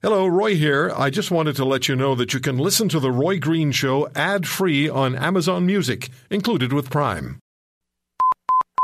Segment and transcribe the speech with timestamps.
[0.00, 0.92] Hello, Roy here.
[0.96, 3.72] I just wanted to let you know that you can listen to The Roy Green
[3.72, 7.40] Show ad free on Amazon Music, included with Prime.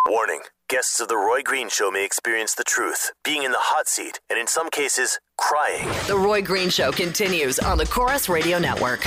[0.09, 3.87] Warning guests of The Roy Green Show may experience the truth, being in the hot
[3.87, 5.89] seat, and in some cases, crying.
[6.09, 9.07] The Roy Green Show continues on the Corus Radio Network.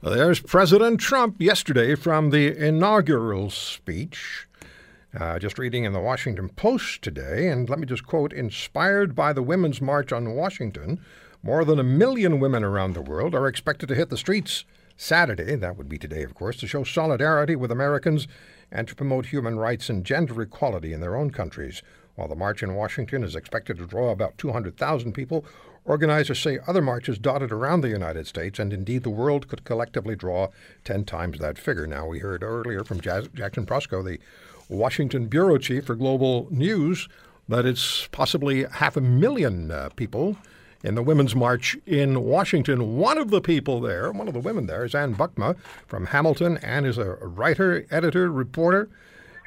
[0.00, 4.46] There's President Trump yesterday from the inaugural speech.
[5.18, 9.32] Uh, just reading in the Washington Post today, and let me just quote Inspired by
[9.32, 11.00] the Women's March on Washington,
[11.42, 14.64] more than a million women around the world are expected to hit the streets
[14.96, 18.28] Saturday, that would be today, of course, to show solidarity with Americans
[18.70, 21.82] and to promote human rights and gender equality in their own countries.
[22.18, 25.44] While the march in Washington is expected to draw about 200,000 people,
[25.84, 30.16] Organizers say other marches dotted around the United States and indeed the world could collectively
[30.16, 30.48] draw
[30.84, 31.86] 10 times that figure.
[31.86, 34.18] Now, we heard earlier from Jackson Proskow, the
[34.68, 37.08] Washington bureau chief for global news,
[37.48, 40.36] that it's possibly half a million uh, people
[40.84, 42.98] in the Women's March in Washington.
[42.98, 46.58] One of the people there, one of the women there, is Anne Bokma from Hamilton.
[46.58, 48.90] Anne is a writer, editor, reporter,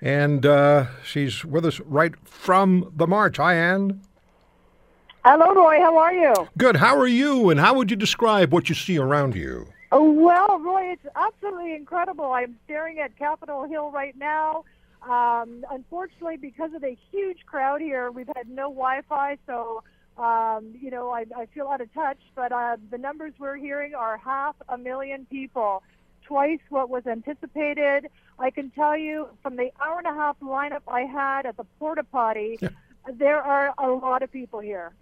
[0.01, 3.37] and uh, she's with us right from the march.
[3.37, 4.01] Hi, Anne.
[5.23, 5.79] Hello, Roy.
[5.79, 6.33] How are you?
[6.57, 6.77] Good.
[6.77, 7.51] How are you?
[7.51, 9.67] And how would you describe what you see around you?
[9.91, 12.31] Oh, well, Roy, it's absolutely incredible.
[12.31, 14.63] I'm staring at Capitol Hill right now.
[15.03, 19.83] Um, unfortunately, because of the huge crowd here, we've had no Wi-Fi, so
[20.17, 22.19] um, you know I, I feel out of touch.
[22.35, 25.83] But uh, the numbers we're hearing are half a million people,
[26.31, 28.07] twice what was anticipated.
[28.39, 31.65] I can tell you from the hour and a half lineup I had at the
[31.77, 32.57] porta potty.
[32.61, 32.69] Yeah
[33.17, 34.93] there are a lot of people here.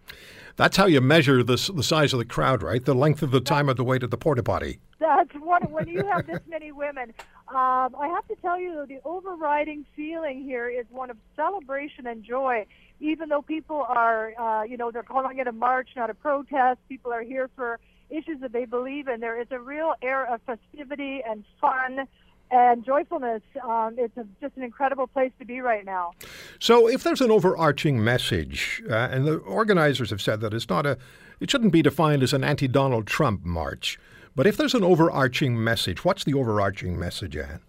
[0.55, 2.83] That's how you measure the the size of the crowd, right?
[2.83, 4.79] The length of the time of the wait at the porta potty.
[4.99, 7.13] That's what when you have this many women.
[7.47, 12.23] Um, I have to tell you, the overriding feeling here is one of celebration and
[12.23, 12.65] joy.
[12.99, 16.79] Even though people are, uh, you know, they're calling it a march, not a protest.
[16.89, 17.79] People are here for
[18.09, 19.19] issues that they believe in.
[19.19, 22.07] There is a real air of festivity and fun
[22.51, 23.41] and joyfulness.
[23.63, 26.13] Um, it's a, just an incredible place to be right now.
[26.59, 30.85] So, if there's an overarching message, uh, and the organizers have said that it's not
[30.85, 30.97] a,
[31.39, 33.99] it shouldn't be defined as an anti-Donald Trump march,
[34.35, 37.61] but if there's an overarching message, what's the overarching message, Anne?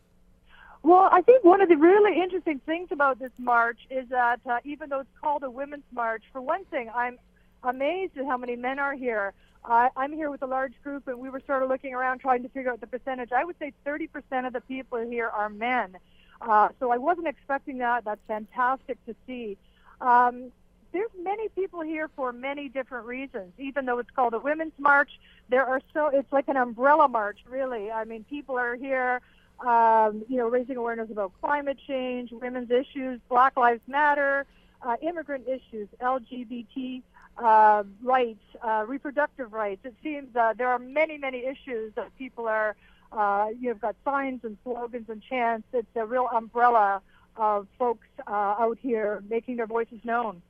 [0.83, 4.59] Well, I think one of the really interesting things about this march is that uh,
[4.65, 7.19] even though it's called a women's march, for one thing, I'm
[7.63, 9.35] amazed at how many men are here.
[9.65, 12.49] I'm here with a large group, and we were sort of looking around trying to
[12.49, 13.31] figure out the percentage.
[13.33, 15.97] I would say 30% of the people here are men.
[16.41, 18.05] Uh, so I wasn't expecting that.
[18.05, 19.59] That's fantastic to see.
[20.01, 20.51] Um,
[20.93, 23.53] there's many people here for many different reasons.
[23.59, 25.11] Even though it's called a women's march,
[25.49, 27.91] there are so it's like an umbrella march, really.
[27.91, 29.21] I mean, people are here,
[29.61, 34.47] um, you know, raising awareness about climate change, women's issues, Black Lives Matter,
[34.83, 37.03] uh, immigrant issues, LGBT
[37.43, 39.81] uh, rights, uh, reproductive rights.
[39.85, 42.77] It seems uh, there are many, many issues that people are.
[43.13, 45.67] Uh, you've got signs and slogans and chants.
[45.73, 47.03] It's a real umbrella
[47.37, 50.43] of folks uh, out here making their voices known.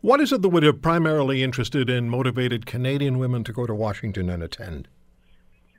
[0.00, 3.74] What is it that would have primarily interested and motivated Canadian women to go to
[3.74, 4.88] Washington and attend?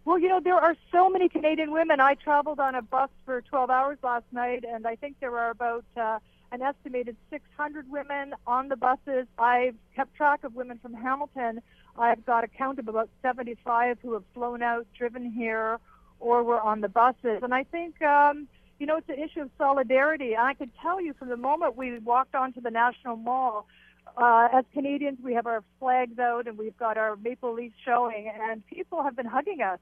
[0.07, 2.00] Well, you know, there are so many Canadian women.
[2.00, 5.50] I traveled on a bus for 12 hours last night, and I think there are
[5.50, 6.19] about uh,
[6.53, 9.28] an estimated 600 women on the buses.
[9.37, 11.61] I've kept track of women from Hamilton.
[11.99, 15.78] I've got a count of about 75 who have flown out, driven here,
[16.22, 17.43] or were on the buses.
[17.43, 18.47] And I think, um,
[18.79, 20.35] you know, it's an issue of solidarity.
[20.35, 23.67] And I can tell you from the moment we walked onto the National Mall,
[24.16, 28.31] uh, as Canadians, we have our flags out and we've got our maple leafs showing,
[28.41, 29.79] and people have been hugging us.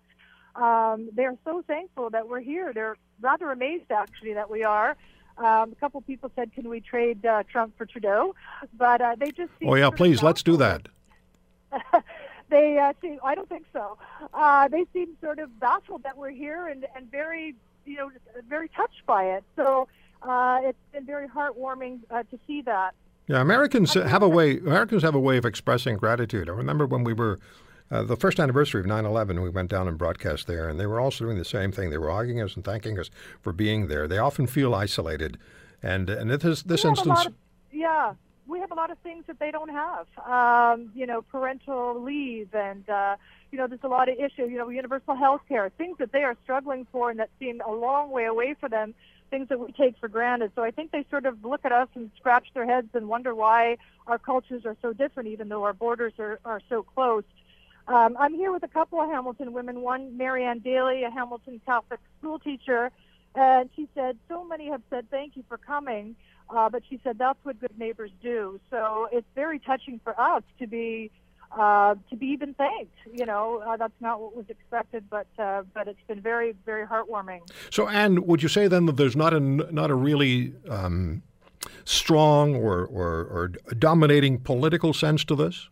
[0.55, 2.71] Um, they're so thankful that we're here.
[2.73, 4.95] They're rather amazed, actually, that we are.
[5.37, 8.35] Um, a couple people said, "Can we trade uh, Trump for Trudeau?"
[8.77, 10.87] But uh, they just oh yeah, please let's do that.
[12.49, 13.97] they uh, seem, I don't think so.
[14.33, 17.53] Uh, they seem sort of baffled that we're here and and very
[17.85, 18.11] you know
[18.47, 19.43] very touched by it.
[19.57, 19.89] So
[20.21, 22.95] uh, it's been very heartwarming uh, to see that.
[23.27, 24.57] Yeah, Americans have a way.
[24.59, 26.47] Americans have a way of expressing gratitude.
[26.47, 27.39] I remember when we were
[27.91, 30.99] uh, the first anniversary of 9/11, we went down and broadcast there, and they were
[30.99, 31.89] also doing the same thing.
[31.91, 33.09] They were hugging us and thanking us
[33.41, 34.07] for being there.
[34.07, 35.37] They often feel isolated,
[35.83, 37.33] and and this this a instance, of-
[37.71, 38.13] yeah,
[38.47, 40.07] we have a lot of things that they don't have.
[40.25, 43.17] Um, you know, parental leave, and uh,
[43.51, 44.51] you know, there's a lot of issues.
[44.51, 47.71] You know, universal health care, things that they are struggling for, and that seem a
[47.71, 48.95] long way away for them.
[49.29, 50.51] Things that we take for granted.
[50.55, 53.33] So I think they sort of look at us and scratch their heads and wonder
[53.33, 57.23] why our cultures are so different, even though our borders are, are so close.
[57.87, 59.81] Um, I'm here with a couple of Hamilton women.
[59.81, 62.91] One, Marianne Daly, a Hamilton Catholic school teacher,
[63.35, 66.15] and she said, so many have said thank you for coming,
[66.49, 68.59] uh, but she said that's what good neighbors do.
[68.71, 71.11] So it's very touching for us to be
[71.51, 72.97] uh, to be even thanked.
[73.13, 76.87] You know, uh, that's not what was expected, but uh, but it's been very very
[76.87, 77.41] heartwarming.
[77.69, 81.21] So, Anne, would you say then that there's not a not a really um,
[81.83, 85.69] strong or, or, or dominating political sense to this?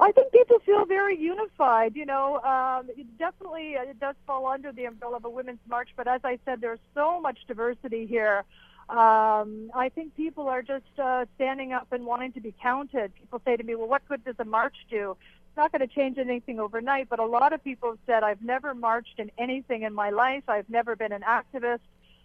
[0.00, 1.94] I think people feel very unified.
[1.94, 5.60] You know, um, it definitely uh, it does fall under the umbrella of a women's
[5.68, 8.44] march, but as I said, there's so much diversity here.
[8.88, 13.14] Um, I think people are just uh, standing up and wanting to be counted.
[13.14, 15.16] People say to me, "Well, what good does a march do?"
[15.48, 18.42] It's not going to change anything overnight, but a lot of people have said, "I've
[18.42, 20.44] never marched in anything in my life.
[20.48, 21.80] I've never been an activist.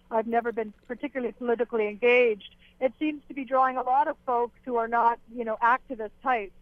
[0.10, 4.58] I've never been particularly politically engaged." It seems to be drawing a lot of folks
[4.64, 6.54] who are not, you know, activist types.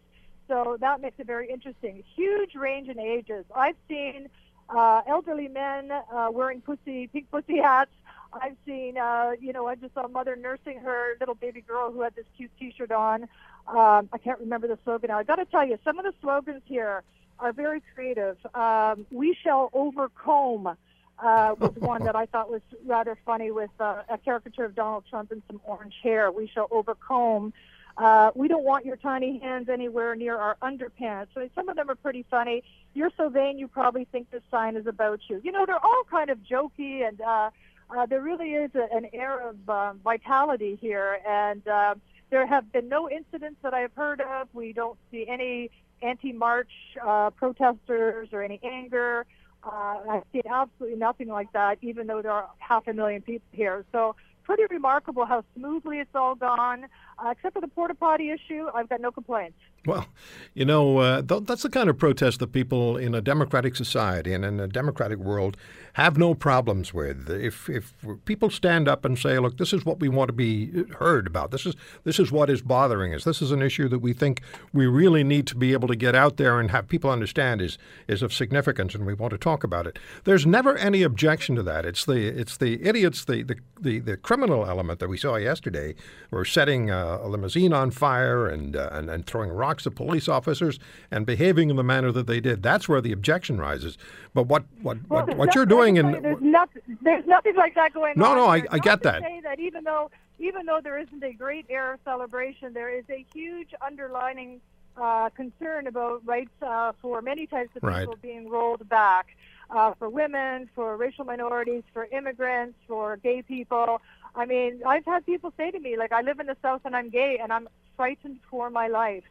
[0.48, 2.04] So that makes it very interesting.
[2.16, 3.46] Huge range in ages.
[3.56, 4.28] I've seen
[4.70, 7.92] uh, elderly men uh, wearing pussy pink pussy hats.
[8.34, 11.92] I've seen, uh, you know, I just saw a mother nursing her little baby girl
[11.92, 13.24] who had this cute T-shirt on.
[13.68, 15.20] Um, I can't remember the slogan now.
[15.20, 17.04] I got to tell you, some of the slogans here
[17.40, 18.38] are very creative.
[18.56, 20.76] Um, we shall overcome
[21.20, 25.06] uh, was one that I thought was rather funny with uh, a caricature of Donald
[25.10, 26.32] Trump and some orange hair.
[26.32, 27.54] We shall overcome.
[27.98, 31.28] Uh, we don't want your tiny hands anywhere near our underpants.
[31.34, 32.64] So some of them are pretty funny.
[32.94, 35.40] You're so vain, you probably think this sign is about you.
[35.44, 37.50] You know, they're all kind of jokey, and uh,
[37.96, 41.20] uh, there really is a, an air of uh, vitality here.
[41.28, 41.96] And uh,
[42.32, 44.48] there have been no incidents that I have heard of.
[44.54, 45.70] We don't see any
[46.02, 46.72] anti-march
[47.06, 49.26] uh, protesters or any anger.
[49.64, 53.48] Uh, I've seen absolutely nothing like that, even though there are half a million people
[53.52, 53.86] here.
[53.92, 56.86] So pretty remarkable how smoothly it's all gone.
[57.18, 59.58] Uh, except for the porta potty issue, I've got no complaints.
[59.86, 60.08] Well,
[60.54, 64.34] you know, uh, th- that's the kind of protest that people in a democratic society
[64.34, 65.58] and in a democratic world
[65.94, 67.30] have no problems with.
[67.30, 67.94] If if
[68.24, 71.52] people stand up and say, "Look, this is what we want to be heard about.
[71.52, 73.26] This is this is what is bothering us.
[73.26, 74.42] This is an issue that we think
[74.72, 77.78] we really need to be able to get out there and have people understand is
[78.08, 81.64] is of significance, and we want to talk about it." There's never any objection to
[81.64, 81.86] that.
[81.86, 85.94] It's the it's the idiots, the the the, the criminal element that we saw yesterday,
[86.32, 90.28] were setting uh, a limousine on fire and, uh, and and throwing rocks at police
[90.28, 90.80] officers
[91.12, 92.62] and behaving in the manner that they did.
[92.62, 93.98] That's where the objection rises.
[94.34, 97.94] But what what Well, what, what you're doing in there's nothing there's nothing like that
[97.94, 98.38] going No, on.
[98.38, 99.22] no, I- I get that.
[99.22, 103.06] Say that even though even though there isn't a great air of celebration, there is
[103.10, 104.62] a huge underlining
[104.96, 108.02] uh, concern about rights uh, for many types of Right.
[108.02, 109.28] people being rolled back.
[109.70, 114.02] Uh, for women, for racial minorities, for immigrants, for gay people.
[114.36, 116.96] I mean, I've had people say to me, like, I live in the South and
[116.96, 119.24] I'm gay and I'm frightened for my life.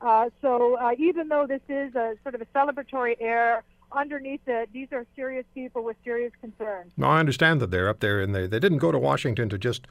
[0.00, 4.68] Uh, so uh, even though this is a sort of a celebratory air, underneath it,
[4.72, 6.92] these are serious people with serious concerns.
[6.96, 9.58] No, I understand that they're up there and they, they didn't go to Washington to
[9.58, 9.86] just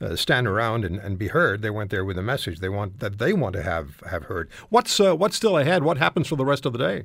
[0.00, 1.62] uh, stand around and, and be heard.
[1.62, 4.50] They went there with a message they want that they want to have have heard.
[4.68, 5.84] What's uh, what's still ahead?
[5.84, 7.04] What happens for the rest of the day?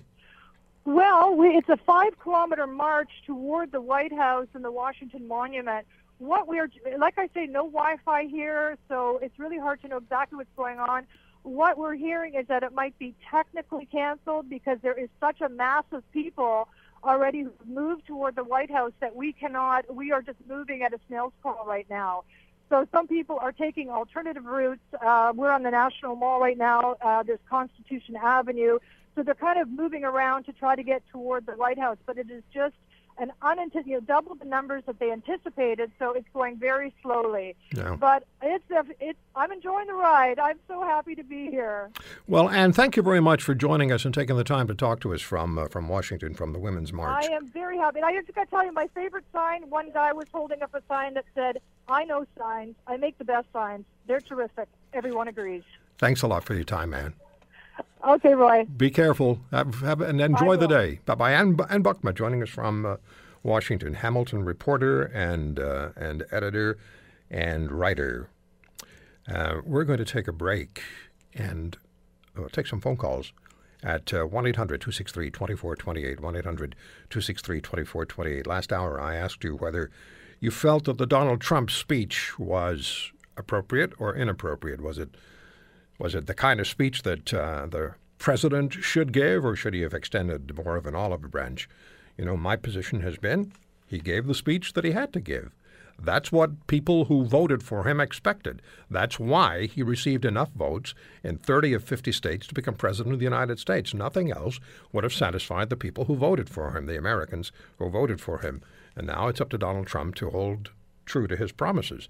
[0.83, 5.85] Well, we, it's a five-kilometer march toward the White House and the Washington Monument.
[6.17, 10.37] What we're, like I say, no Wi-Fi here, so it's really hard to know exactly
[10.37, 11.05] what's going on.
[11.43, 15.49] What we're hearing is that it might be technically canceled because there is such a
[15.49, 16.69] mass of people
[17.03, 20.99] already moved toward the White House that we cannot, we are just moving at a
[21.07, 22.23] snail's crawl right now.
[22.69, 24.79] So some people are taking alternative routes.
[25.01, 26.95] Uh, we're on the National Mall right now.
[27.01, 28.79] Uh, there's Constitution Avenue.
[29.15, 32.17] So they're kind of moving around to try to get toward the White House, but
[32.17, 32.75] it is just
[33.17, 35.91] an unanticipated, you know, double the numbers that they anticipated.
[35.99, 37.55] So it's going very slowly.
[37.75, 37.95] Yeah.
[37.99, 38.63] But it's,
[38.99, 40.39] it's, I'm enjoying the ride.
[40.39, 41.89] I'm so happy to be here.
[42.27, 44.99] Well, Anne, thank you very much for joining us and taking the time to talk
[45.01, 47.25] to us from uh, from Washington, from the Women's March.
[47.25, 47.99] I am very happy.
[47.99, 49.69] And I just got to tell you, my favorite sign.
[49.69, 52.75] One guy was holding up a sign that said, "I know signs.
[52.87, 53.85] I make the best signs.
[54.07, 54.67] They're terrific.
[54.93, 55.63] Everyone agrees."
[55.97, 57.13] Thanks a lot for your time, Anne.
[58.07, 58.65] Okay, Roy.
[58.65, 60.99] Be careful have, have, and enjoy the day.
[61.05, 61.33] Bye bye.
[61.33, 62.95] Anne, Anne Bokma joining us from uh,
[63.43, 66.77] Washington, Hamilton reporter and uh, and editor
[67.29, 68.29] and writer.
[69.31, 70.81] Uh, we're going to take a break
[71.35, 71.77] and
[72.37, 73.33] uh, take some phone calls
[73.83, 76.19] at uh, 1 800 263 2428.
[76.19, 76.75] 1 800
[77.09, 78.47] 263 2428.
[78.47, 79.91] Last hour, I asked you whether
[80.39, 84.81] you felt that the Donald Trump speech was appropriate or inappropriate.
[84.81, 85.15] Was it,
[86.01, 89.81] was it the kind of speech that uh, the president should give, or should he
[89.81, 91.69] have extended more of an olive branch?
[92.17, 93.53] You know, my position has been
[93.85, 95.51] he gave the speech that he had to give.
[95.99, 98.63] That's what people who voted for him expected.
[98.89, 103.19] That's why he received enough votes in 30 of 50 states to become president of
[103.19, 103.93] the United States.
[103.93, 104.59] Nothing else
[104.91, 108.63] would have satisfied the people who voted for him, the Americans who voted for him.
[108.95, 110.71] And now it's up to Donald Trump to hold
[111.05, 112.09] true to his promises.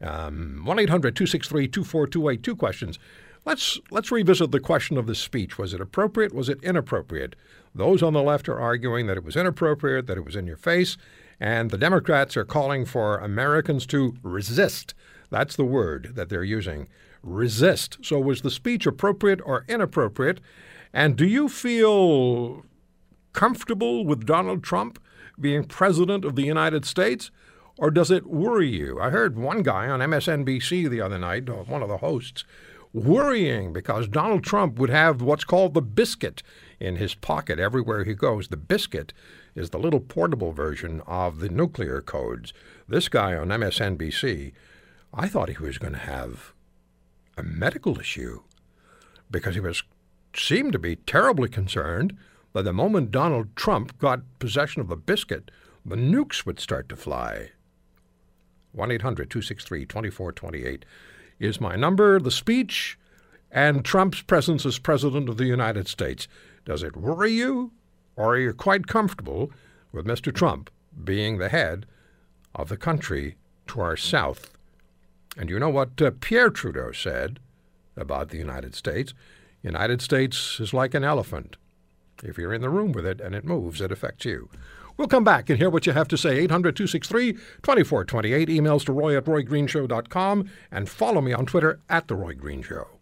[0.00, 2.42] Um, 1 800 263 2428.
[2.42, 2.98] Two questions.
[3.44, 5.56] Let's, let's revisit the question of the speech.
[5.56, 6.34] Was it appropriate?
[6.34, 7.36] Was it inappropriate?
[7.74, 10.56] Those on the left are arguing that it was inappropriate, that it was in your
[10.56, 10.96] face,
[11.38, 14.94] and the Democrats are calling for Americans to resist.
[15.30, 16.88] That's the word that they're using
[17.22, 17.98] resist.
[18.02, 20.40] So, was the speech appropriate or inappropriate?
[20.92, 22.64] And do you feel
[23.32, 24.98] comfortable with Donald Trump
[25.38, 27.30] being president of the United States?
[27.78, 28.98] Or does it worry you?
[29.00, 32.44] I heard one guy on MSNBC the other night, uh, one of the hosts,
[32.92, 36.42] worrying because Donald Trump would have what's called the biscuit
[36.80, 38.48] in his pocket everywhere he goes.
[38.48, 39.12] The biscuit
[39.54, 42.54] is the little portable version of the nuclear codes.
[42.88, 44.52] This guy on MSNBC,
[45.12, 46.54] I thought he was going to have
[47.36, 48.42] a medical issue
[49.30, 49.82] because he was
[50.34, 52.16] seemed to be terribly concerned
[52.52, 55.50] that the moment Donald Trump got possession of the biscuit,
[55.84, 57.50] the nukes would start to fly.
[58.72, 60.84] 1 800 263 2428
[61.38, 62.98] is my number, the speech,
[63.50, 66.28] and Trump's presence as President of the United States.
[66.64, 67.72] Does it worry you,
[68.16, 69.50] or are you quite comfortable
[69.92, 70.34] with Mr.
[70.34, 70.70] Trump
[71.04, 71.86] being the head
[72.54, 73.36] of the country
[73.68, 74.50] to our south?
[75.36, 77.38] And you know what uh, Pierre Trudeau said
[77.96, 79.12] about the United States?
[79.62, 81.56] United States is like an elephant.
[82.22, 84.48] If you're in the room with it and it moves, it affects you.
[84.96, 86.38] We'll come back and hear what you have to say.
[86.38, 88.48] 800 263 2428.
[88.48, 92.95] Emails to roy at roygreenshow.com and follow me on Twitter at The Roy Green Show.